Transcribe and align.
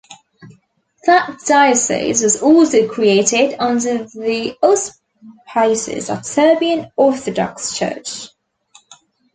That 1.05 1.41
diocese 1.45 2.23
was 2.23 2.41
also 2.41 2.89
created 2.89 3.55
under 3.59 4.05
the 4.05 4.57
auspices 4.63 6.09
of 6.09 6.25
Serbian 6.25 6.91
Orthodox 6.97 7.77
Church. 7.77 8.29